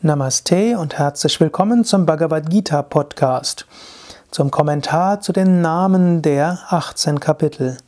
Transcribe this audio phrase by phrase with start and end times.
[0.00, 3.66] Namaste und herzlich willkommen zum Bhagavad Gita Podcast,
[4.30, 7.78] zum Kommentar zu den Namen der 18 Kapitel.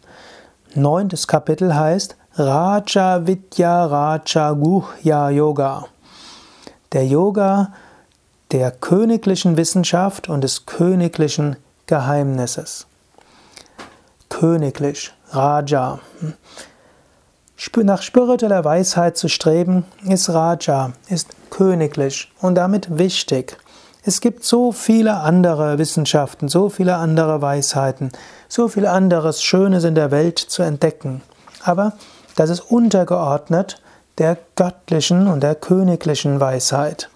[0.75, 5.87] Neuntes Kapitel heißt Raja Vidya Raja Guhya Yoga.
[6.93, 7.73] Der Yoga
[8.51, 11.54] der königlichen Wissenschaft und des königlichen
[11.87, 12.88] Geheimnisses.
[14.29, 16.01] Königlich, Raja.
[17.77, 21.29] Nach spiritueller Weisheit zu streben, ist Raja, ist
[21.61, 23.59] königlich und damit wichtig.
[24.02, 28.12] Es gibt so viele andere Wissenschaften, so viele andere Weisheiten,
[28.48, 31.20] so viel anderes Schönes in der Welt zu entdecken.
[31.62, 31.92] Aber
[32.34, 33.83] das ist untergeordnet
[34.16, 37.10] der göttlichen und der königlichen Weisheit.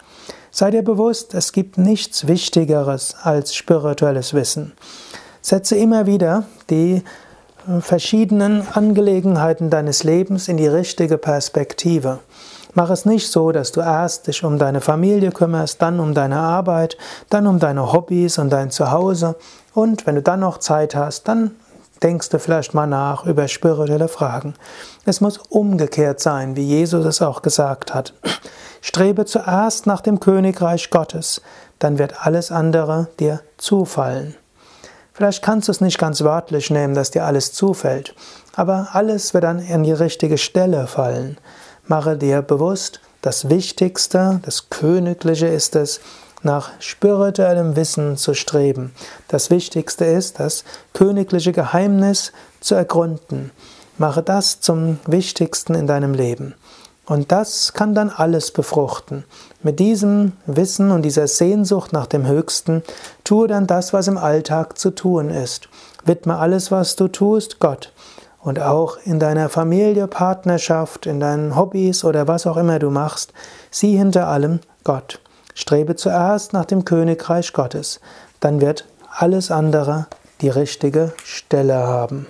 [0.50, 4.74] Sei dir bewusst, es gibt nichts Wichtigeres als spirituelles Wissen.
[5.40, 7.02] Setze immer wieder die
[7.80, 12.18] verschiedenen Angelegenheiten deines Lebens in die richtige Perspektive.
[12.74, 16.38] Mach es nicht so, dass du erst dich um deine Familie kümmerst, dann um deine
[16.38, 16.98] Arbeit,
[17.30, 19.36] dann um deine Hobbys und dein Zuhause
[19.74, 21.52] und wenn du dann noch Zeit hast, dann
[22.02, 24.54] denkst du vielleicht mal nach über spirituelle Fragen.
[25.06, 28.12] Es muss umgekehrt sein, wie Jesus es auch gesagt hat.
[28.80, 31.40] Strebe zuerst nach dem Königreich Gottes,
[31.78, 34.34] dann wird alles andere dir zufallen.
[35.12, 38.14] Vielleicht kannst du es nicht ganz wörtlich nehmen, dass dir alles zufällt,
[38.56, 41.38] aber alles wird dann an die richtige Stelle fallen.
[41.86, 46.00] Mache dir bewusst, das Wichtigste, das Königliche ist es,
[46.42, 48.94] nach spirituellem Wissen zu streben.
[49.28, 53.50] Das Wichtigste ist, das königliche Geheimnis zu ergründen.
[53.98, 56.54] Mache das zum Wichtigsten in deinem Leben.
[57.06, 59.24] Und das kann dann alles befruchten.
[59.62, 62.82] Mit diesem Wissen und dieser Sehnsucht nach dem Höchsten,
[63.24, 65.68] tue dann das, was im Alltag zu tun ist.
[66.06, 67.92] Widme alles, was du tust, Gott.
[68.44, 73.32] Und auch in deiner Familie, Partnerschaft, in deinen Hobbys oder was auch immer du machst,
[73.70, 75.18] sieh hinter allem Gott.
[75.54, 78.00] Strebe zuerst nach dem Königreich Gottes.
[78.40, 80.08] Dann wird alles andere
[80.42, 82.26] die richtige Stelle haben.